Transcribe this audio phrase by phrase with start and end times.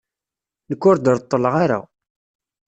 [0.69, 1.79] Nekk ur d-reṭṭleɣ ara.